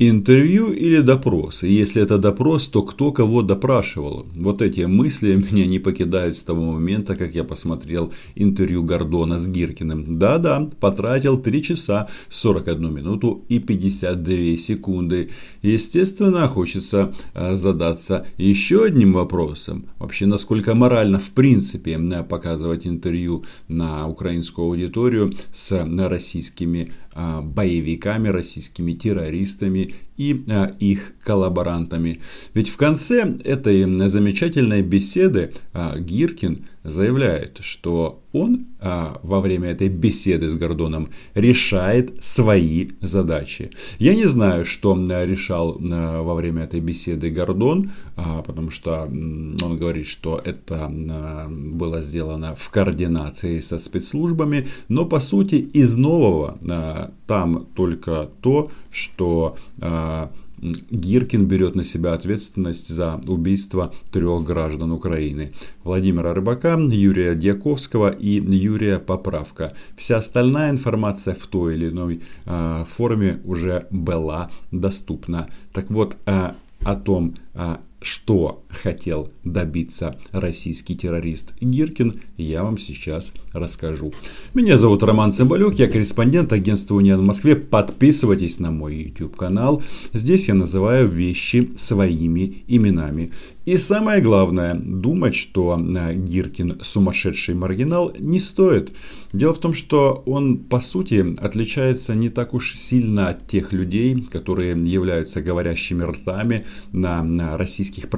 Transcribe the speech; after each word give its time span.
Интервью 0.00 0.72
или 0.72 1.02
допрос? 1.02 1.62
Если 1.62 2.02
это 2.02 2.18
допрос, 2.18 2.66
то 2.66 2.82
кто 2.82 3.12
кого 3.12 3.42
допрашивал? 3.42 4.26
Вот 4.34 4.60
эти 4.60 4.80
мысли 4.80 5.36
меня 5.52 5.66
не 5.66 5.78
покидают 5.78 6.36
с 6.36 6.42
того 6.42 6.72
момента, 6.72 7.14
как 7.14 7.36
я 7.36 7.44
посмотрел 7.44 8.12
интервью 8.34 8.82
Гордона 8.82 9.38
с 9.38 9.46
Гиркиным. 9.46 10.18
Да-да, 10.18 10.68
потратил 10.80 11.38
3 11.38 11.62
часа 11.62 12.08
41 12.28 12.92
минуту 12.92 13.44
и 13.48 13.60
52 13.60 14.56
секунды. 14.56 15.30
Естественно, 15.62 16.48
хочется 16.48 17.14
э, 17.32 17.54
задаться 17.54 18.26
еще 18.36 18.86
одним 18.86 19.12
вопросом. 19.12 19.86
Вообще, 20.00 20.26
насколько 20.26 20.74
морально 20.74 21.20
в 21.20 21.30
принципе 21.30 21.92
э, 21.92 22.24
показывать 22.24 22.84
интервью 22.84 23.44
на 23.68 24.08
украинскую 24.08 24.66
аудиторию 24.66 25.32
с 25.52 25.86
российскими 26.08 26.90
э, 27.14 27.40
боевиками, 27.42 28.26
российскими 28.26 28.92
террористами, 28.94 29.83
и 30.16 30.44
а, 30.48 30.72
их 30.78 31.12
коллаборантами. 31.22 32.20
Ведь 32.54 32.68
в 32.68 32.76
конце 32.76 33.36
этой 33.44 34.08
замечательной 34.08 34.82
беседы 34.82 35.52
а, 35.72 35.98
Гиркин 35.98 36.64
заявляет, 36.84 37.58
что 37.60 38.22
он 38.32 38.66
а, 38.80 39.18
во 39.22 39.40
время 39.40 39.70
этой 39.70 39.88
беседы 39.88 40.48
с 40.48 40.54
Гордоном 40.54 41.08
решает 41.34 42.22
свои 42.22 42.90
задачи. 43.00 43.70
Я 43.98 44.14
не 44.14 44.26
знаю, 44.26 44.64
что 44.64 44.94
решал 45.24 45.80
а, 45.90 46.22
во 46.22 46.34
время 46.34 46.64
этой 46.64 46.80
беседы 46.80 47.30
Гордон, 47.30 47.90
а, 48.16 48.42
потому 48.42 48.70
что 48.70 49.04
он 49.04 49.78
говорит, 49.78 50.06
что 50.06 50.40
это 50.44 50.90
а, 50.90 51.48
было 51.48 52.02
сделано 52.02 52.54
в 52.54 52.68
координации 52.70 53.60
со 53.60 53.78
спецслужбами, 53.78 54.66
но 54.88 55.06
по 55.06 55.20
сути 55.20 55.54
из 55.54 55.96
нового 55.96 56.58
а, 56.68 57.12
там 57.26 57.66
только 57.74 58.30
то, 58.42 58.70
что 58.90 59.56
а, 59.80 60.30
Гиркин 60.58 61.46
берет 61.46 61.74
на 61.74 61.84
себя 61.84 62.12
ответственность 62.12 62.88
за 62.88 63.20
убийство 63.26 63.92
трех 64.12 64.44
граждан 64.44 64.92
Украины. 64.92 65.52
Владимира 65.82 66.34
Рыбака, 66.34 66.78
Юрия 66.78 67.34
Дьяковского 67.34 68.10
и 68.10 68.40
Юрия 68.40 68.98
Поправка. 68.98 69.74
Вся 69.96 70.18
остальная 70.18 70.70
информация 70.70 71.34
в 71.34 71.46
той 71.46 71.74
или 71.74 71.88
иной 71.88 72.22
э, 72.46 72.84
форме 72.86 73.40
уже 73.44 73.86
была 73.90 74.50
доступна. 74.70 75.48
Так 75.72 75.90
вот, 75.90 76.16
э, 76.26 76.52
о 76.84 76.94
том, 76.96 77.36
э, 77.54 77.76
что 78.00 78.63
хотел 78.74 79.32
добиться 79.44 80.18
российский 80.32 80.94
террорист 80.94 81.52
Гиркин, 81.60 82.20
я 82.36 82.64
вам 82.64 82.78
сейчас 82.78 83.32
расскажу. 83.52 84.12
Меня 84.52 84.76
зовут 84.76 85.02
Роман 85.02 85.32
Цымбалюк, 85.32 85.74
я 85.74 85.88
корреспондент 85.88 86.52
агентства 86.52 86.94
Униан 86.94 87.20
в 87.20 87.24
Москве. 87.24 87.56
Подписывайтесь 87.56 88.58
на 88.58 88.70
мой 88.70 88.96
YouTube 88.96 89.36
канал. 89.36 89.82
Здесь 90.12 90.48
я 90.48 90.54
называю 90.54 91.06
вещи 91.08 91.70
своими 91.76 92.64
именами. 92.66 93.32
И 93.64 93.78
самое 93.78 94.20
главное, 94.20 94.74
думать, 94.74 95.34
что 95.34 95.80
э, 95.80 96.14
Гиркин 96.14 96.80
сумасшедший 96.82 97.54
маргинал 97.54 98.12
не 98.18 98.38
стоит. 98.38 98.92
Дело 99.32 99.54
в 99.54 99.58
том, 99.58 99.72
что 99.72 100.22
он 100.26 100.58
по 100.58 100.80
сути 100.80 101.34
отличается 101.38 102.14
не 102.14 102.28
так 102.28 102.52
уж 102.52 102.74
сильно 102.76 103.28
от 103.28 103.48
тех 103.48 103.72
людей, 103.72 104.20
которые 104.20 104.72
являются 104.72 105.40
говорящими 105.40 106.02
ртами 106.02 106.66
на, 106.92 107.22
на 107.22 107.56
российских 107.56 108.10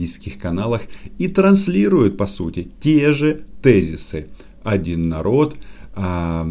пропагандистских 0.00 0.38
каналах 0.38 0.82
и 1.18 1.28
транслируют 1.28 2.16
по 2.16 2.26
сути 2.26 2.68
те 2.80 3.12
же 3.12 3.42
тезисы. 3.62 4.28
Один 4.62 5.08
народ, 5.08 5.56
а, 5.94 6.46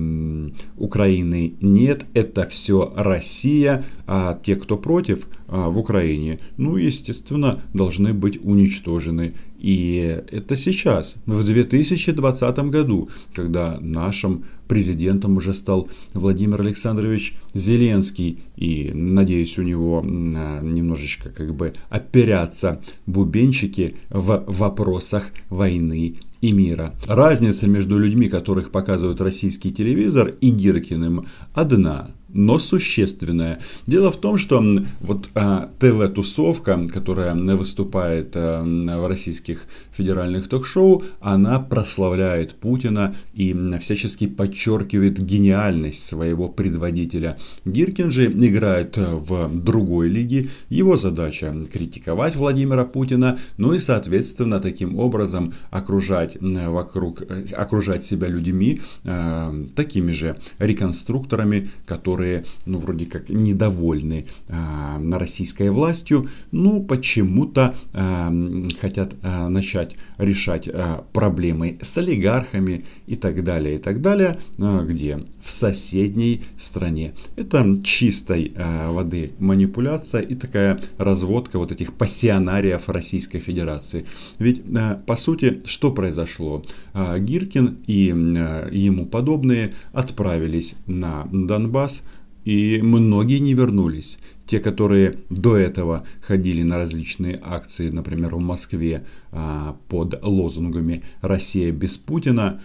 Украины 0.77 1.53
нет, 1.61 2.05
это 2.13 2.45
все 2.45 2.93
Россия, 2.95 3.83
а 4.07 4.39
те, 4.43 4.55
кто 4.55 4.77
против 4.77 5.27
в 5.49 5.77
Украине, 5.77 6.39
ну, 6.57 6.77
естественно, 6.77 7.61
должны 7.73 8.13
быть 8.13 8.39
уничтожены. 8.43 9.33
И 9.59 10.21
это 10.31 10.55
сейчас, 10.55 11.15
в 11.25 11.43
2020 11.43 12.59
году, 12.69 13.09
когда 13.33 13.77
нашим 13.81 14.45
президентом 14.67 15.37
уже 15.37 15.53
стал 15.53 15.89
Владимир 16.13 16.61
Александрович 16.61 17.35
Зеленский. 17.53 18.39
И, 18.55 18.91
надеюсь, 18.93 19.57
у 19.57 19.63
него 19.63 20.01
немножечко 20.05 21.29
как 21.29 21.55
бы 21.55 21.73
оперятся 21.89 22.81
бубенчики 23.05 23.95
в 24.09 24.45
вопросах 24.47 25.31
войны 25.49 26.15
и 26.41 26.51
мира. 26.53 26.95
Разница 27.05 27.67
между 27.67 27.97
людьми, 27.97 28.29
которых 28.29 28.71
показывают 28.71 29.19
российский 29.19 29.71
телевизор, 29.71 30.33
и 30.39 30.51
Гиркиным 30.51 31.25
одна 31.53 32.11
но 32.33 32.59
существенная. 32.59 33.59
Дело 33.87 34.11
в 34.11 34.17
том, 34.17 34.37
что 34.37 34.63
вот 35.01 35.29
а, 35.35 35.69
ТВ-тусовка, 35.79 36.87
которая 36.87 37.35
выступает 37.35 38.33
а, 38.35 38.63
в 38.63 39.07
российских 39.07 39.65
федеральных 39.91 40.47
ток-шоу, 40.47 41.03
она 41.19 41.59
прославляет 41.59 42.55
Путина 42.55 43.15
и 43.33 43.55
всячески 43.79 44.27
подчеркивает 44.27 45.21
гениальность 45.21 46.03
своего 46.03 46.49
предводителя. 46.49 47.37
Гиркин 47.65 48.11
же 48.11 48.25
играет 48.25 48.97
в 48.97 49.49
другой 49.63 50.09
лиге. 50.09 50.49
Его 50.69 50.97
задача 50.97 51.55
критиковать 51.71 52.35
Владимира 52.35 52.85
Путина, 52.85 53.37
ну 53.57 53.73
и, 53.73 53.79
соответственно, 53.79 54.59
таким 54.59 54.97
образом 54.97 55.53
окружать 55.71 56.37
вокруг, 56.39 57.23
окружать 57.55 58.03
себя 58.03 58.27
людьми, 58.27 58.81
э, 59.03 59.65
такими 59.75 60.11
же 60.11 60.37
реконструкторами, 60.59 61.69
которые 61.85 62.18
которые, 62.19 62.43
ну, 62.65 62.79
вроде 62.79 63.05
как 63.05 63.29
недовольны 63.29 64.25
а, 64.49 64.99
российской 65.11 65.69
властью, 65.69 66.27
ну, 66.51 66.83
почему-то 66.83 67.75
а, 67.93 68.33
хотят 68.81 69.15
а, 69.21 69.47
начать 69.47 69.95
решать 70.17 70.67
а, 70.67 71.05
проблемы 71.13 71.77
с 71.81 71.97
олигархами 71.97 72.83
и 73.07 73.15
так 73.15 73.43
далее, 73.45 73.75
и 73.75 73.77
так 73.77 74.01
далее, 74.01 74.37
а, 74.59 74.83
где? 74.83 75.19
В 75.41 75.49
соседней 75.49 76.41
стране. 76.57 77.13
Это 77.37 77.65
чистой 77.83 78.51
а, 78.57 78.91
воды 78.91 79.31
манипуляция 79.39 80.21
и 80.21 80.35
такая 80.35 80.77
разводка 80.97 81.57
вот 81.57 81.71
этих 81.71 81.93
пассионариев 81.93 82.89
Российской 82.89 83.39
Федерации. 83.39 84.05
Ведь, 84.39 84.61
а, 84.75 85.01
по 85.05 85.15
сути, 85.15 85.61
что 85.63 85.91
произошло? 85.91 86.65
А, 86.93 87.17
Гиркин 87.17 87.77
и 87.87 88.11
а, 88.11 88.69
ему 88.69 89.05
подобные 89.05 89.73
отправились 89.93 90.75
на 90.85 91.29
Донбасс, 91.31 92.03
и 92.49 92.81
многие 92.81 93.37
не 93.37 93.53
вернулись. 93.53 94.17
Те, 94.47 94.59
которые 94.59 95.19
до 95.29 95.55
этого 95.55 96.03
ходили 96.19 96.63
на 96.63 96.77
различные 96.77 97.39
акции, 97.43 97.91
например, 97.91 98.33
в 98.33 98.39
Москве 98.39 99.05
а, 99.31 99.77
под 99.87 100.19
лозунгами 100.23 101.03
«Россия 101.21 101.71
без 101.71 101.99
Путина», 101.99 102.59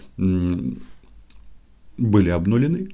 были 1.98 2.30
обнулены. 2.30 2.88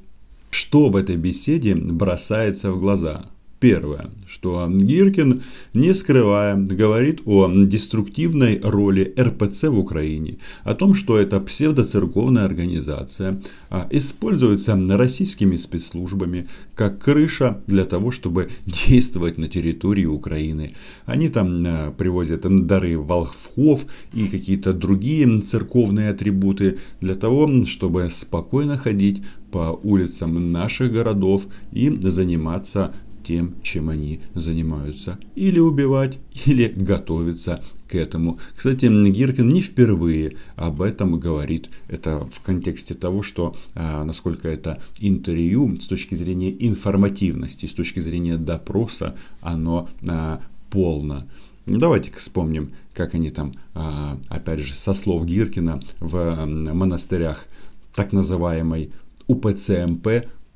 Что 0.50 0.90
в 0.90 0.96
этой 0.96 1.16
беседе 1.16 1.76
бросается 1.76 2.72
в 2.72 2.80
глаза? 2.80 3.30
Первое, 3.60 4.08
что 4.26 4.66
Гиркин, 4.70 5.42
не 5.74 5.92
скрывая, 5.92 6.56
говорит 6.56 7.20
о 7.26 7.46
деструктивной 7.46 8.58
роли 8.62 9.14
РПЦ 9.20 9.64
в 9.64 9.78
Украине, 9.78 10.38
о 10.64 10.74
том, 10.74 10.94
что 10.94 11.18
это 11.18 11.38
псевдоцерковная 11.40 12.46
организация, 12.46 13.42
а, 13.68 13.86
используется 13.90 14.80
российскими 14.96 15.56
спецслужбами 15.56 16.48
как 16.74 17.04
крыша 17.04 17.60
для 17.66 17.84
того, 17.84 18.10
чтобы 18.10 18.48
действовать 18.64 19.36
на 19.36 19.46
территории 19.46 20.06
Украины. 20.06 20.72
Они 21.04 21.28
там 21.28 21.62
а, 21.66 21.90
привозят 21.90 22.46
дары 22.66 22.98
волхвов 22.98 23.84
и 24.14 24.26
какие-то 24.28 24.72
другие 24.72 25.42
церковные 25.42 26.08
атрибуты 26.08 26.78
для 27.02 27.14
того, 27.14 27.66
чтобы 27.66 28.08
спокойно 28.08 28.78
ходить 28.78 29.22
по 29.50 29.78
улицам 29.82 30.50
наших 30.50 30.92
городов 30.92 31.46
и 31.72 31.90
заниматься 32.00 32.94
тем, 33.30 33.54
чем 33.62 33.90
они 33.90 34.22
занимаются. 34.34 35.16
Или 35.36 35.60
убивать, 35.60 36.18
или 36.46 36.66
готовиться 36.66 37.62
к 37.86 37.94
этому. 37.94 38.40
Кстати, 38.56 38.86
Гиркин 38.86 39.48
не 39.48 39.60
впервые 39.60 40.36
об 40.56 40.82
этом 40.82 41.20
говорит. 41.20 41.70
Это 41.86 42.26
в 42.28 42.40
контексте 42.40 42.94
того, 42.94 43.22
что 43.22 43.54
а, 43.76 44.02
насколько 44.02 44.48
это 44.48 44.82
интервью 44.98 45.76
с 45.76 45.86
точки 45.86 46.16
зрения 46.16 46.52
информативности, 46.58 47.66
с 47.66 47.72
точки 47.72 48.00
зрения 48.00 48.36
допроса, 48.36 49.14
оно 49.40 49.88
а, 50.08 50.40
полно. 50.68 51.28
Давайте 51.66 52.10
вспомним, 52.16 52.72
как 52.94 53.14
они 53.14 53.30
там, 53.30 53.52
а, 53.74 54.18
опять 54.28 54.58
же, 54.58 54.74
со 54.74 54.92
слов 54.92 55.24
Гиркина 55.24 55.80
в 56.00 56.46
монастырях 56.46 57.46
так 57.94 58.10
называемой 58.12 58.90
УПЦМП 59.28 60.08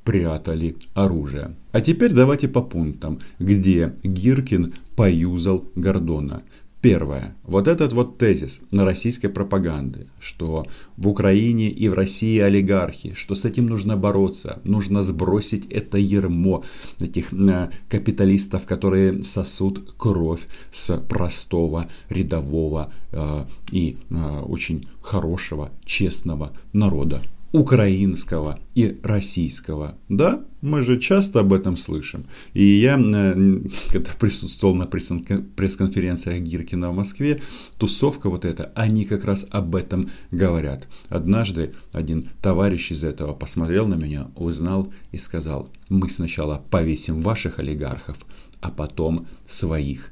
прятали 0.04 0.76
оружие. 0.94 1.56
А 1.72 1.80
теперь 1.80 2.12
давайте 2.12 2.48
по 2.48 2.62
пунктам, 2.62 3.20
где 3.38 3.92
Гиркин 4.02 4.74
поюзал 4.96 5.64
Гордона. 5.74 6.42
Первое. 6.84 7.34
Вот 7.44 7.66
этот 7.66 7.94
вот 7.94 8.18
тезис 8.18 8.60
на 8.70 8.84
российской 8.84 9.28
пропаганды, 9.28 10.06
что 10.20 10.66
в 10.98 11.08
Украине 11.08 11.70
и 11.70 11.88
в 11.88 11.94
России 11.94 12.38
олигархи, 12.38 13.14
что 13.14 13.34
с 13.34 13.46
этим 13.46 13.68
нужно 13.68 13.96
бороться, 13.96 14.60
нужно 14.64 15.02
сбросить 15.02 15.64
это 15.70 15.96
ермо 15.96 16.62
этих 17.00 17.32
э, 17.32 17.70
капиталистов, 17.88 18.66
которые 18.66 19.22
сосут 19.22 19.94
кровь 19.96 20.46
с 20.72 20.98
простого, 20.98 21.88
рядового 22.10 22.92
э, 23.12 23.46
и 23.72 23.96
э, 24.10 24.40
очень 24.40 24.86
хорошего, 25.00 25.70
честного 25.86 26.52
народа 26.74 27.22
украинского 27.54 28.58
и 28.74 28.98
российского. 29.04 29.96
Да, 30.08 30.44
мы 30.60 30.80
же 30.80 30.98
часто 30.98 31.38
об 31.38 31.52
этом 31.52 31.76
слышим. 31.76 32.24
И 32.52 32.64
я, 32.64 32.98
э, 32.98 33.60
когда 33.92 34.10
присутствовал 34.18 34.74
на 34.74 34.86
пресс-конференциях 34.86 36.40
Гиркина 36.40 36.90
в 36.90 36.96
Москве, 36.96 37.40
тусовка 37.78 38.28
вот 38.28 38.44
эта, 38.44 38.72
они 38.74 39.04
как 39.04 39.24
раз 39.24 39.46
об 39.50 39.76
этом 39.76 40.10
говорят. 40.32 40.88
Однажды 41.08 41.74
один 41.92 42.24
товарищ 42.42 42.90
из 42.90 43.04
этого 43.04 43.34
посмотрел 43.34 43.86
на 43.86 43.94
меня, 43.94 44.32
узнал 44.34 44.92
и 45.12 45.16
сказал, 45.16 45.68
мы 45.88 46.10
сначала 46.10 46.60
повесим 46.70 47.20
ваших 47.20 47.60
олигархов, 47.60 48.26
а 48.62 48.72
потом 48.72 49.28
своих. 49.46 50.10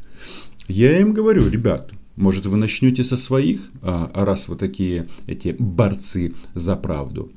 Я 0.69 0.97
им 1.01 1.13
говорю, 1.13 1.49
ребят, 1.49 1.91
может, 2.17 2.47
вы 2.47 2.57
начнете 2.57 3.05
со 3.05 3.17
своих, 3.17 3.61
а, 3.83 4.11
раз 4.15 4.49
вы 4.49 4.57
такие 4.57 5.09
эти 5.27 5.57
борцы 5.59 6.35
за 6.55 6.77
правду. 6.77 7.33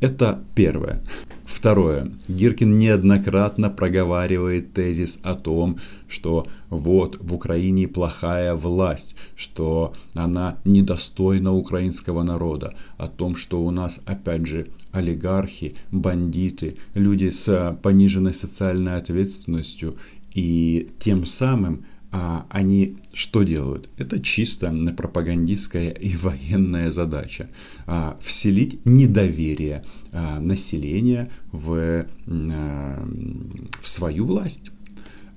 Это 0.00 0.42
первое. 0.54 1.02
Второе. 1.44 2.10
Гиркин 2.26 2.78
неоднократно 2.78 3.68
проговаривает 3.68 4.72
тезис 4.72 5.18
о 5.22 5.34
том, 5.34 5.78
что 6.08 6.46
вот 6.70 7.18
в 7.20 7.34
Украине 7.34 7.86
плохая 7.86 8.54
власть, 8.54 9.14
что 9.36 9.92
она 10.14 10.56
недостойна 10.64 11.52
украинского 11.52 12.22
народа, 12.22 12.74
о 12.96 13.08
том, 13.08 13.36
что 13.36 13.62
у 13.62 13.70
нас 13.70 14.00
опять 14.06 14.46
же 14.46 14.68
олигархи, 14.92 15.74
бандиты, 15.90 16.78
люди 16.94 17.28
с 17.28 17.78
пониженной 17.82 18.32
социальной 18.32 18.96
ответственностью 18.96 19.96
и 20.32 20.88
тем 20.98 21.26
самым 21.26 21.84
а 22.12 22.46
они 22.50 22.96
что 23.12 23.44
делают? 23.44 23.88
Это 23.98 24.20
чисто 24.20 24.74
пропагандистская 24.96 25.90
и 25.90 26.16
военная 26.16 26.90
задача. 26.90 27.48
А, 27.86 28.18
вселить 28.20 28.84
недоверие 28.84 29.84
а, 30.12 30.40
населения 30.40 31.30
в, 31.52 32.06
в 32.26 33.88
свою 33.88 34.24
власть. 34.24 34.70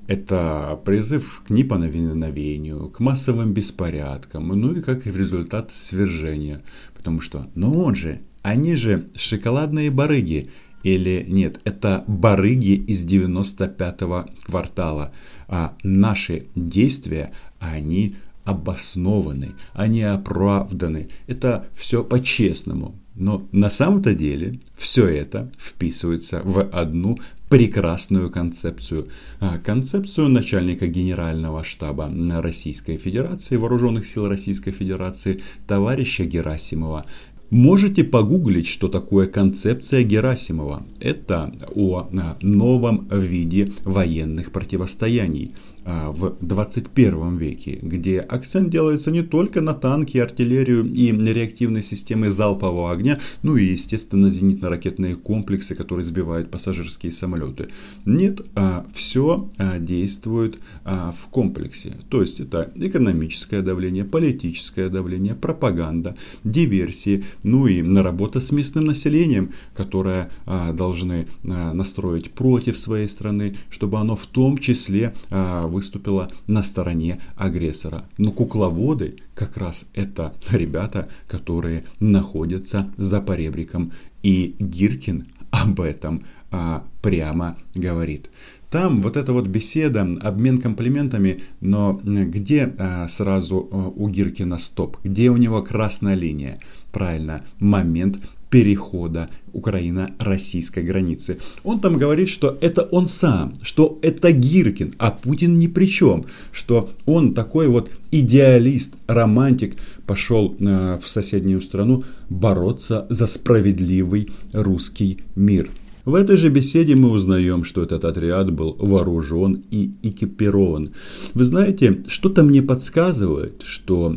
Это 0.08 0.80
призыв 0.84 1.44
к 1.48 1.50
неповиновению, 1.50 2.90
к 2.90 3.00
массовым 3.00 3.54
беспорядкам, 3.54 4.50
ну 4.50 4.74
и 4.74 4.82
как 4.82 5.06
результат 5.06 5.72
свержения. 5.74 6.62
Потому 6.96 7.22
что, 7.22 7.48
ну 7.56 7.80
он 7.84 7.96
же, 7.96 8.20
они 8.42 8.76
же 8.76 9.08
шоколадные 9.16 9.92
барыги, 9.92 10.50
или 10.84 11.26
нет, 11.28 11.62
это 11.64 12.04
барыги 12.08 12.74
из 12.74 13.06
95-го 13.06 14.26
квартала. 14.46 15.14
А 15.48 15.76
наши 15.84 16.48
действия, 16.56 17.32
они 17.60 18.16
обоснованы, 18.46 19.54
они 19.74 20.04
оправданы. 20.04 21.08
Это 21.28 21.66
все 21.74 22.04
по-честному. 22.04 22.96
Но 23.16 23.48
на 23.52 23.70
самом-то 23.70 24.16
деле 24.16 24.60
все 24.76 25.08
это 25.08 25.52
вписывается 25.58 26.42
в 26.44 26.62
одну 26.62 27.20
прекрасную 27.48 28.32
концепцию. 28.32 29.10
А, 29.40 29.60
концепцию 29.60 30.30
начальника 30.30 30.88
Генерального 30.88 31.64
штаба 31.64 32.12
Российской 32.42 32.98
Федерации, 32.98 33.58
Вооруженных 33.58 34.08
сил 34.08 34.28
Российской 34.28 34.72
Федерации, 34.72 35.44
товарища 35.68 36.26
Герасимова, 36.26 37.06
Можете 37.54 38.04
погуглить, 38.04 38.66
что 38.66 38.88
такое 38.88 39.28
концепция 39.28 40.02
Герасимова. 40.02 40.88
Это 41.00 41.54
о 41.76 42.10
новом 42.42 43.08
виде 43.12 43.72
военных 43.86 44.52
противостояний. 44.52 45.52
А, 45.86 46.12
в 46.12 46.38
21 46.40 47.36
веке, 47.38 47.78
где 47.82 48.20
акцент 48.20 48.70
делается 48.70 49.12
не 49.12 49.22
только 49.22 49.60
на 49.60 49.74
танки, 49.74 50.18
артиллерию 50.18 50.90
и 50.90 51.12
реактивные 51.12 51.84
системы 51.84 52.30
залпового 52.30 52.90
огня, 52.92 53.20
ну 53.42 53.58
и, 53.58 53.66
естественно, 53.66 54.28
зенитно-ракетные 54.28 55.16
комплексы, 55.16 55.76
которые 55.76 56.06
сбивают 56.06 56.50
пассажирские 56.50 57.12
самолеты. 57.12 57.68
Нет, 58.06 58.42
а, 58.56 58.86
все 58.94 59.50
а, 59.58 59.78
действует 59.80 60.58
в 60.86 61.28
комплексе. 61.30 61.98
То 62.10 62.22
есть 62.22 62.40
это 62.40 62.72
экономическое 62.76 63.62
давление, 63.62 64.06
политическое 64.06 64.90
давление, 64.90 65.36
пропаганда, 65.36 66.16
диверсии, 66.44 67.24
ну 67.44 67.68
и 67.68 67.82
работа 67.96 68.40
с 68.40 68.52
местным 68.52 68.86
населением, 68.86 69.52
которое 69.76 70.30
должны 70.46 71.28
настроить 71.44 72.32
против 72.32 72.78
своей 72.78 73.08
страны, 73.08 73.56
чтобы 73.70 74.00
оно 74.00 74.16
в 74.16 74.26
том 74.28 74.58
числе 74.58 75.14
выступила 75.30 76.30
на 76.48 76.64
стороне 76.64 77.20
агрессора. 77.36 78.06
Но 78.18 78.32
кукловоды 78.32 79.18
как 79.36 79.58
раз 79.58 79.86
это 79.94 80.34
ребята, 80.52 81.10
которые 81.28 81.84
находятся 82.00 82.92
за 82.98 83.22
поребриком. 83.22 83.92
И 84.22 84.56
Гиркин 84.60 85.28
об 85.52 85.82
этом 85.82 86.24
а, 86.52 86.84
прямо 87.02 87.58
говорит. 87.76 88.30
Там 88.74 88.96
вот 89.02 89.18
эта 89.18 89.34
вот 89.34 89.46
беседа, 89.46 90.02
обмен 90.22 90.58
комплиментами, 90.58 91.42
но 91.62 92.02
где 92.04 92.74
а, 92.80 93.08
сразу 93.08 93.70
а, 93.72 93.94
у 93.96 94.10
Гиркина 94.10 94.58
стоп? 94.58 94.98
Где 95.04 95.30
у 95.30 95.38
него 95.38 95.62
красная 95.62 96.16
линия? 96.16 96.58
Правильно, 96.92 97.44
момент 97.60 98.18
перехода 98.50 99.30
Украина-российской 99.52 100.84
границы. 100.84 101.38
Он 101.64 101.82
там 101.82 102.00
говорит, 102.00 102.30
что 102.30 102.58
это 102.62 102.82
он 102.82 103.06
сам, 103.06 103.54
что 103.62 104.00
это 104.02 104.32
Гиркин, 104.32 104.96
а 104.98 105.12
Путин 105.12 105.60
ни 105.60 105.68
при 105.68 105.86
чем, 105.86 106.26
что 106.52 106.90
он 107.06 107.36
такой 107.36 107.68
вот 107.68 107.92
идеалист, 108.10 108.96
романтик, 109.06 109.76
пошел 110.08 110.56
э, 110.60 110.98
в 111.00 111.08
соседнюю 111.08 111.62
страну 111.62 112.06
бороться 112.28 113.06
за 113.12 113.28
справедливый 113.28 114.30
русский 114.52 115.20
мир. 115.36 115.70
В 116.06 116.16
этой 116.16 116.36
же 116.36 116.50
беседе 116.50 116.96
мы 116.96 117.12
узнаем, 117.12 117.64
что 117.64 117.82
этот 117.82 118.04
отряд 118.04 118.52
был 118.52 118.76
вооружен 118.78 119.64
и 119.72 119.94
экипирован. 120.04 120.92
Вы 121.34 121.44
знаете, 121.46 122.04
что-то 122.08 122.44
мне 122.44 122.62
подсказывает, 122.62 123.62
что 123.64 124.14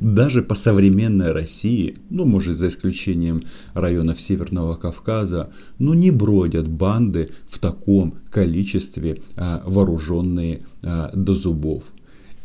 даже 0.00 0.42
по 0.42 0.56
современной 0.56 1.30
России, 1.30 1.96
ну, 2.10 2.24
может, 2.24 2.56
за 2.56 2.66
исключением 2.66 3.44
районов 3.72 4.20
Северного 4.20 4.74
Кавказа, 4.74 5.50
ну, 5.78 5.94
не 5.94 6.10
бродят 6.10 6.66
банды 6.66 7.30
в 7.46 7.60
таком 7.60 8.16
количестве 8.30 9.20
а, 9.36 9.62
вооруженные 9.64 10.62
а, 10.82 11.12
до 11.14 11.36
зубов. 11.36 11.92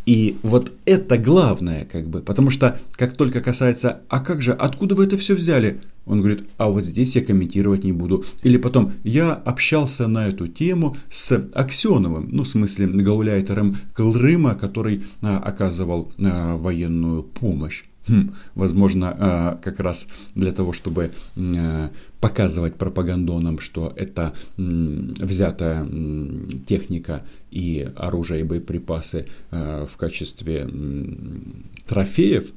И 0.06 0.38
вот 0.44 0.72
это 0.86 1.18
главное, 1.18 1.88
как 1.91 2.08
бы, 2.08 2.20
потому 2.20 2.51
что 2.51 2.77
как 2.91 3.15
только 3.15 3.39
касается, 3.41 4.01
а 4.10 4.20
как 4.20 4.41
же, 4.41 4.51
откуда 4.51 4.96
вы 4.96 5.06
это 5.06 5.18
все 5.18 5.34
взяли? 5.34 5.82
Он 6.05 6.19
говорит, 6.19 6.45
а 6.57 6.69
вот 6.69 6.86
здесь 6.86 7.15
я 7.15 7.24
комментировать 7.24 7.83
не 7.83 7.93
буду. 7.93 8.24
Или 8.43 8.57
потом, 8.57 8.91
я 9.03 9.33
общался 9.33 10.07
на 10.07 10.27
эту 10.27 10.48
тему 10.48 10.98
с 11.10 11.31
Аксеновым, 11.53 12.29
ну, 12.31 12.43
в 12.43 12.48
смысле, 12.48 12.88
гауляйтером 12.88 13.77
Крыма, 13.93 14.55
который 14.55 15.03
а, 15.22 15.39
оказывал 15.39 16.12
а, 16.19 16.57
военную 16.57 17.24
помощь. 17.24 17.86
Хм, 18.07 18.33
возможно, 18.55 19.15
а, 19.17 19.60
как 19.63 19.79
раз 19.79 20.07
для 20.36 20.51
того, 20.51 20.74
чтобы 20.74 21.12
а, 21.38 21.89
показывать 22.19 22.75
пропагандонам, 22.75 23.60
что 23.60 23.93
это 23.95 24.33
м, 24.57 25.13
взятая 25.17 25.81
м, 25.83 26.50
техника 26.65 27.24
и 27.50 27.89
оружие 27.95 28.41
и 28.41 28.43
боеприпасы 28.43 29.27
а, 29.51 29.86
в 29.86 29.95
качестве 29.95 30.60
м, 30.60 31.65
трофеев, 31.88 32.51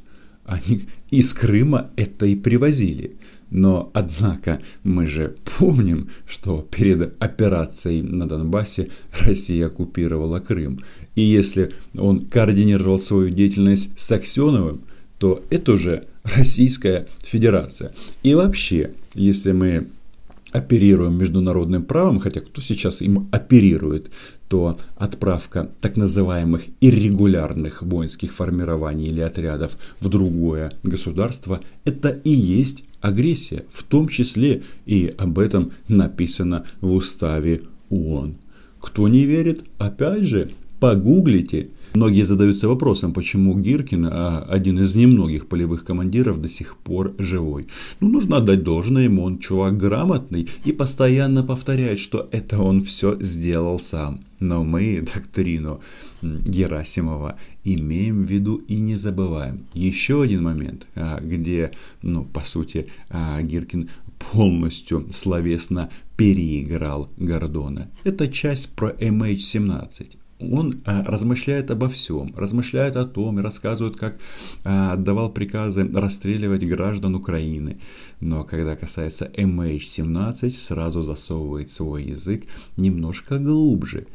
они 0.47 0.83
из 1.11 1.33
Крыма 1.33 1.91
это 1.97 2.27
и 2.27 2.35
привозили. 2.35 3.17
Но, 3.51 3.91
однако, 3.95 4.61
мы 4.83 5.07
же 5.07 5.37
помним, 5.59 6.09
что 6.27 6.67
перед 6.71 7.15
операцией 7.23 8.03
на 8.03 8.29
Донбассе 8.29 8.91
Россия 9.21 9.67
оккупировала 9.67 10.41
Крым. 10.41 10.81
И 11.15 11.23
если 11.23 11.73
он 11.97 12.21
координировал 12.21 13.01
свою 13.01 13.31
деятельность 13.31 13.99
с 13.99 14.11
Аксеновым, 14.11 14.83
то 15.19 15.43
это 15.51 15.73
уже 15.73 16.07
Российская 16.25 17.07
Федерация. 17.25 17.93
И 18.23 18.35
вообще, 18.35 18.91
если 19.15 19.53
мы 19.53 19.89
оперируем 20.53 21.19
международным 21.19 21.85
правом, 21.85 22.19
хотя 22.19 22.41
кто 22.41 22.61
сейчас 22.61 23.03
им 23.03 23.29
оперирует, 23.31 24.11
то 24.49 24.79
отправка 24.97 25.71
так 25.81 25.97
называемых 25.97 26.65
иррегулярных 26.81 27.83
воинских 27.83 28.33
формирований 28.33 29.09
или 29.09 29.21
отрядов 29.21 29.77
в 30.01 30.09
другое 30.09 30.73
государство– 30.83 31.61
это 31.85 32.11
и 32.11 32.31
есть 32.31 32.85
агрессия, 33.01 33.65
в 33.71 33.83
том 33.83 34.09
числе 34.09 34.63
и 34.85 35.13
об 35.19 35.39
этом 35.39 35.73
написано 35.89 36.65
в 36.81 36.93
уставе 36.93 37.63
ООН. 37.91 38.37
Кто 38.81 39.09
не 39.09 39.25
верит, 39.25 39.65
опять 39.79 40.25
же, 40.25 40.51
погуглите. 40.81 41.71
Многие 41.97 42.25
задаются 42.25 42.69
вопросом, 42.69 43.15
почему 43.15 43.59
Гиркин, 43.59 44.09
а, 44.11 44.47
один 44.51 44.79
из 44.81 44.95
немногих 44.95 45.47
полевых 45.47 45.83
командиров, 45.83 46.43
до 46.43 46.51
сих 46.51 46.77
пор 46.77 47.15
живой. 47.17 47.69
Ну, 48.01 48.09
нужно 48.11 48.37
отдать 48.37 48.63
должное 48.63 49.05
ему, 49.05 49.23
он 49.23 49.39
чувак 49.39 49.79
грамотный 49.79 50.47
и 50.67 50.73
постоянно 50.73 51.43
повторяет, 51.43 51.99
что 51.99 52.29
это 52.33 52.61
он 52.61 52.83
все 52.83 53.17
сделал 53.19 53.81
сам. 53.81 54.21
Но 54.41 54.63
мы 54.63 55.01
доктрину 55.15 55.81
Герасимова 56.21 57.39
имеем 57.65 58.27
в 58.27 58.31
виду 58.31 58.57
и 58.69 58.77
не 58.77 58.97
забываем. 58.97 59.65
Еще 59.73 60.21
один 60.21 60.43
момент, 60.43 60.87
а, 60.97 61.19
где, 61.23 61.71
ну, 62.03 62.25
по 62.25 62.41
сути, 62.41 62.89
а, 63.09 63.41
Гиркин 63.41 63.89
полностью 64.33 65.07
словесно 65.11 65.89
переиграл 66.19 67.09
Гордона. 67.17 67.89
Это 68.05 68.29
часть 68.29 68.75
про 68.75 68.91
MH17 68.91 70.19
он 70.39 70.83
а, 70.85 71.03
размышляет 71.05 71.71
обо 71.71 71.89
всем, 71.89 72.35
размышляет 72.37 72.97
о 72.97 73.05
том 73.05 73.39
и 73.39 73.43
рассказывает, 73.43 73.97
как 73.97 74.19
а, 74.65 74.93
отдавал 74.93 75.31
приказы 75.31 75.89
расстреливать 75.89 76.65
граждан 76.67 77.15
Украины. 77.15 77.79
Но 78.21 78.45
когда 78.45 78.77
касается 78.77 79.31
MH17, 79.35 80.51
сразу 80.51 81.03
засовывает 81.03 81.71
свой 81.71 82.05
язык 82.05 82.45
немножко 82.77 83.39
глубже. 83.39 84.07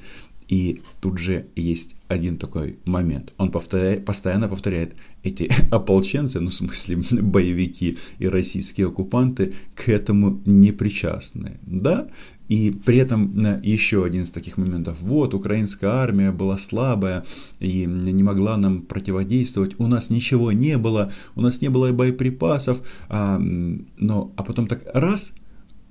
И 0.51 0.81
тут 0.99 1.17
же 1.17 1.45
есть 1.55 1.95
один 2.09 2.37
такой 2.37 2.77
момент. 2.85 3.33
Он 3.37 3.51
повторяет, 3.51 4.03
постоянно 4.03 4.49
повторяет, 4.49 4.95
эти 5.23 5.49
ополченцы, 5.71 6.41
ну 6.41 6.49
в 6.49 6.53
смысле 6.53 6.97
боевики 7.21 7.97
и 8.19 8.27
российские 8.27 8.87
оккупанты 8.87 9.53
к 9.75 9.87
этому 9.87 10.41
не 10.45 10.73
причастны. 10.73 11.57
Да, 11.61 12.09
и 12.49 12.69
при 12.69 12.97
этом 12.97 13.45
э, 13.45 13.61
еще 13.63 14.03
один 14.03 14.23
из 14.23 14.29
таких 14.29 14.57
моментов. 14.57 14.97
Вот, 15.01 15.33
украинская 15.33 15.89
армия 15.89 16.31
была 16.31 16.57
слабая 16.57 17.23
и 17.61 17.85
не 17.85 18.23
могла 18.23 18.57
нам 18.57 18.81
противодействовать. 18.81 19.79
У 19.79 19.87
нас 19.87 20.09
ничего 20.09 20.51
не 20.51 20.77
было, 20.77 21.13
у 21.35 21.41
нас 21.41 21.61
не 21.61 21.69
было 21.69 21.93
боеприпасов. 21.93 22.81
А, 23.07 23.39
но, 23.39 24.33
а 24.35 24.43
потом 24.43 24.67
так 24.67 24.81
раз, 24.93 25.31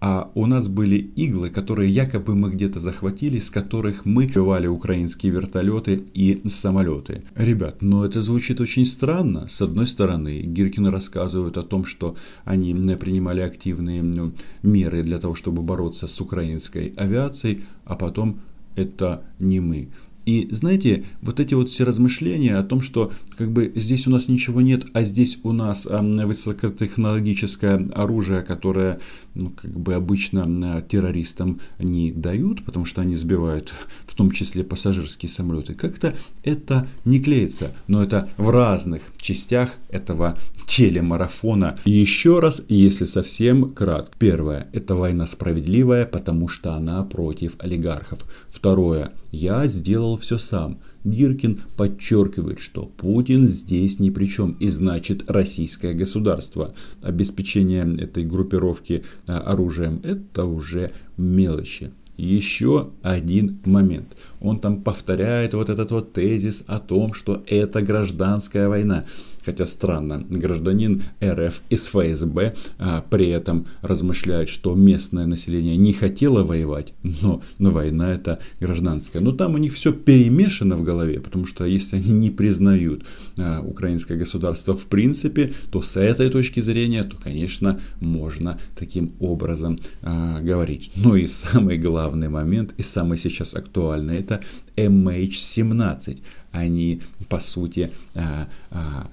а 0.01 0.31
у 0.35 0.47
нас 0.47 0.69
были 0.69 0.97
иглы, 0.97 1.51
которые 1.51 1.91
якобы 1.91 2.35
мы 2.35 2.51
где-то 2.51 2.81
захватили, 2.81 3.39
с 3.39 3.51
которых 3.51 4.07
мы 4.07 4.25
сбивали 4.25 4.67
украинские 4.67 5.33
вертолеты 5.33 6.05
и 6.15 6.43
самолеты. 6.49 7.23
Ребят, 7.35 7.83
но 7.83 8.05
это 8.05 8.23
звучит 8.23 8.61
очень 8.61 8.87
странно. 8.87 9.47
С 9.49 9.61
одной 9.61 9.87
стороны, 9.87 10.41
Гиркин 10.41 10.87
рассказывает 10.87 11.59
о 11.59 11.63
том, 11.63 11.85
что 11.85 12.17
они 12.45 12.75
принимали 12.97 13.43
активные 13.43 14.03
ну, 14.03 14.33
меры 14.63 15.03
для 15.03 15.19
того, 15.19 15.35
чтобы 15.35 15.63
бороться 15.63 16.07
с 16.07 16.21
украинской 16.21 16.95
авиацией, 16.97 17.63
а 17.85 17.97
потом 17.97 18.41
это 18.77 19.25
не 19.39 19.61
мы. 19.61 19.89
И 20.31 20.47
знаете, 20.53 21.05
вот 21.23 21.41
эти 21.41 21.55
вот 21.55 21.69
все 21.69 21.83
размышления 21.83 22.55
о 22.57 22.63
том, 22.63 22.81
что 22.81 23.11
как 23.37 23.51
бы 23.51 23.73
здесь 23.75 24.07
у 24.07 24.11
нас 24.11 24.29
ничего 24.29 24.61
нет, 24.61 24.85
а 24.93 25.03
здесь 25.03 25.41
у 25.43 25.51
нас 25.51 25.89
высокотехнологическое 25.91 27.89
оружие, 27.93 28.43
которое 28.43 29.01
ну, 29.35 29.51
как 29.51 29.77
бы 29.77 29.95
обычно 29.95 30.83
террористам 30.83 31.59
не 31.81 32.13
дают, 32.13 32.65
потому 32.65 32.85
что 32.85 33.01
они 33.01 33.17
сбивают 33.17 33.75
в 34.07 34.15
том 34.15 34.31
числе 34.31 34.63
пассажирские 34.63 35.29
самолеты. 35.29 35.75
Как-то 35.75 36.15
это 36.45 36.87
не 37.05 37.19
клеится, 37.19 37.73
но 37.89 38.01
это 38.01 38.29
в 38.37 38.51
разных 38.51 39.03
частях 39.21 39.75
этого 39.89 40.39
телемарафона. 40.67 41.77
И 41.85 41.91
еще 41.91 42.39
раз, 42.39 42.63
если 42.69 43.05
совсем 43.05 43.71
кратко. 43.71 44.17
Первое, 44.17 44.69
это 44.73 44.95
война 44.95 45.27
справедливая, 45.27 46.07
потому 46.07 46.47
что 46.47 46.75
она 46.75 47.03
против 47.03 47.57
олигархов. 47.59 48.25
Второе, 48.49 49.13
я 49.33 49.67
сделал 49.67 50.17
все 50.17 50.39
сам. 50.39 50.81
Гиркин 51.05 51.61
подчеркивает, 51.77 52.61
что 52.61 52.85
Путин 52.85 53.49
здесь 53.49 53.99
ни 53.99 54.11
при 54.11 54.27
чем, 54.27 54.53
и 54.61 54.69
значит 54.69 55.31
российское 55.31 55.95
государство. 55.95 56.75
Обеспечение 57.03 57.91
этой 57.99 58.25
группировки 58.25 59.05
а, 59.27 59.39
оружием– 59.39 60.01
это 60.05 60.45
уже 60.45 60.93
мелочи. 61.17 61.93
Еще 62.17 62.91
один 63.01 63.61
момент. 63.65 64.15
Он 64.41 64.61
там 64.61 64.83
повторяет 64.83 65.55
вот 65.55 65.71
этот 65.71 65.91
вот 65.91 66.13
тезис 66.13 66.65
о 66.67 66.79
том, 66.79 67.15
что 67.15 67.43
это 67.47 67.81
гражданская 67.81 68.69
война. 68.69 69.07
Хотя 69.45 69.67
странно, 69.67 70.25
гражданин 70.29 71.03
РФ 71.23 71.63
из 71.71 71.89
ФСБ 71.89 72.55
а, 72.79 73.05
при 73.09 73.29
этом 73.29 73.67
размышляет, 73.83 74.49
что 74.49 74.75
местное 74.75 75.27
население 75.27 75.77
не 75.77 75.93
хотело 75.93 76.43
воевать, 76.43 76.93
но, 77.03 77.43
но 77.59 77.71
война 77.71 78.13
это 78.13 78.39
гражданская. 78.61 79.23
Но 79.23 79.33
там 79.33 79.55
у 79.55 79.59
них 79.59 79.75
все 79.75 79.93
перемешано 79.93 80.77
в 80.77 80.83
голове, 80.83 81.21
потому 81.21 81.47
что 81.47 81.65
если 81.65 81.97
они 81.97 82.11
не 82.11 82.31
признают 82.31 83.05
а, 83.39 83.61
украинское 83.61 84.19
государство 84.19 84.77
в 84.77 84.87
принципе, 84.87 85.53
то 85.71 85.83
с 85.83 85.97
этой 85.97 86.31
точки 86.31 86.61
зрения, 86.61 87.05
то, 87.05 87.17
конечно, 87.17 87.81
можно 88.01 88.59
таким 88.77 89.13
образом 89.21 89.79
а, 90.03 90.41
говорить. 90.41 90.93
Ну 90.97 91.17
и 91.17 91.27
самый 91.27 91.79
главный 91.79 92.29
момент, 92.29 92.75
и 92.77 92.83
самый 92.83 93.19
сейчас 93.19 93.55
актуальный, 93.55 94.19
это 94.19 94.41
MH17. 94.77 96.19
Они, 96.53 97.01
по 97.29 97.39
сути, 97.39 97.91
а, 98.15 98.49
а, 98.71 99.09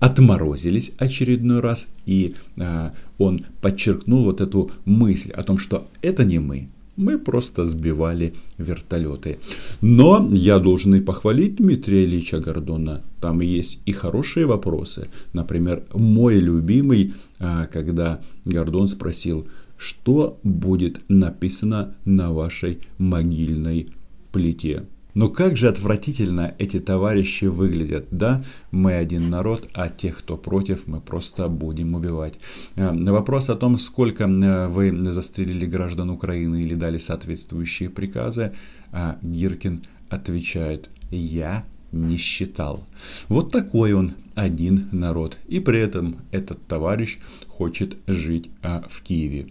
отморозились 0.00 0.92
очередной 0.98 1.60
раз, 1.60 1.88
и 2.04 2.34
а, 2.58 2.92
он 3.18 3.44
подчеркнул 3.60 4.24
вот 4.24 4.40
эту 4.40 4.70
мысль 4.84 5.30
о 5.30 5.42
том, 5.42 5.58
что 5.58 5.86
это 6.02 6.24
не 6.24 6.40
мы, 6.40 6.68
мы 6.96 7.16
просто 7.16 7.64
сбивали 7.64 8.34
вертолеты. 8.58 9.38
Но 9.80 10.28
я 10.32 10.58
должен 10.58 10.96
и 10.96 11.00
похвалить 11.00 11.56
Дмитрия 11.56 12.04
Ильича 12.04 12.40
Гордона. 12.40 13.02
Там 13.20 13.40
есть 13.40 13.80
и 13.86 13.92
хорошие 13.92 14.46
вопросы. 14.46 15.08
Например, 15.32 15.82
мой 15.94 16.40
любимый, 16.40 17.14
когда 17.38 18.20
Гордон 18.44 18.86
спросил, 18.88 19.46
что 19.78 20.38
будет 20.42 21.00
написано 21.08 21.94
на 22.04 22.34
вашей 22.34 22.80
могильной 22.98 23.88
плите. 24.30 24.84
Но 25.14 25.28
как 25.28 25.56
же 25.56 25.68
отвратительно 25.68 26.54
эти 26.58 26.78
товарищи 26.78 27.46
выглядят, 27.46 28.06
да? 28.10 28.42
Мы 28.70 28.94
один 28.94 29.30
народ, 29.30 29.68
а 29.74 29.88
тех, 29.88 30.18
кто 30.18 30.36
против, 30.36 30.86
мы 30.86 31.00
просто 31.00 31.48
будем 31.48 31.94
убивать. 31.94 32.38
Э, 32.76 32.92
вопрос 32.92 33.50
о 33.50 33.56
том, 33.56 33.78
сколько 33.78 34.24
э, 34.24 34.68
вы 34.68 35.10
застрелили 35.10 35.66
граждан 35.66 36.10
Украины 36.10 36.62
или 36.62 36.74
дали 36.74 36.98
соответствующие 36.98 37.90
приказы, 37.90 38.52
а 38.92 39.18
Гиркин 39.22 39.82
отвечает, 40.08 40.90
я 41.10 41.64
не 41.92 42.16
считал. 42.16 42.84
Вот 43.28 43.50
такой 43.50 43.92
он 43.92 44.12
один 44.34 44.88
народ. 44.92 45.36
И 45.48 45.60
при 45.60 45.80
этом 45.80 46.16
этот 46.30 46.64
товарищ 46.66 47.18
хочет 47.48 47.96
жить 48.06 48.48
а, 48.62 48.82
в 48.88 49.02
Киеве. 49.02 49.48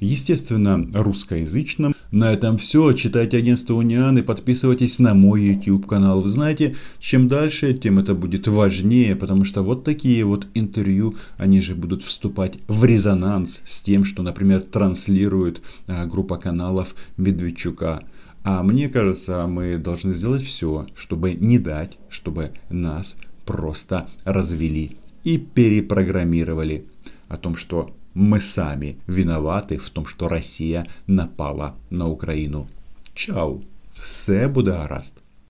Естественно, 0.00 0.84
русскоязычном. 0.92 1.94
На 2.10 2.32
этом 2.32 2.58
все. 2.58 2.92
Читайте 2.92 3.36
агентство 3.36 3.74
Униан 3.74 4.18
и 4.18 4.22
подписывайтесь 4.22 4.98
на 4.98 5.14
мой 5.14 5.42
YouTube 5.42 5.86
канал. 5.86 6.20
Вы 6.20 6.28
знаете, 6.28 6.74
чем 6.98 7.28
дальше, 7.28 7.72
тем 7.72 7.98
это 8.00 8.14
будет 8.14 8.48
важнее, 8.48 9.14
потому 9.14 9.44
что 9.44 9.62
вот 9.62 9.84
такие 9.84 10.24
вот 10.24 10.46
интервью, 10.54 11.14
они 11.36 11.60
же 11.60 11.74
будут 11.74 12.02
вступать 12.02 12.58
в 12.66 12.84
резонанс 12.84 13.60
с 13.64 13.80
тем, 13.80 14.04
что, 14.04 14.22
например, 14.22 14.60
транслирует 14.60 15.62
а, 15.86 16.06
группа 16.06 16.36
каналов 16.38 16.96
Медведчука. 17.16 18.02
А 18.44 18.62
мне 18.62 18.88
кажется, 18.88 19.46
мы 19.46 19.78
должны 19.78 20.12
сделать 20.12 20.42
все, 20.42 20.86
чтобы 20.94 21.34
не 21.34 21.58
дать, 21.58 21.98
чтобы 22.08 22.52
нас 22.70 23.16
просто 23.44 24.08
развели 24.24 24.96
и 25.22 25.38
перепрограммировали 25.38 26.86
о 27.28 27.36
том, 27.36 27.54
что 27.54 27.94
мы 28.14 28.40
сами 28.40 28.98
виноваты 29.06 29.78
в 29.78 29.88
том, 29.90 30.06
что 30.06 30.28
Россия 30.28 30.86
напала 31.06 31.76
на 31.90 32.08
Україну. 32.08 32.68
Чао! 33.14 33.60
Все 33.92 34.48
буде 34.48 34.72
гаразд! 34.72 35.21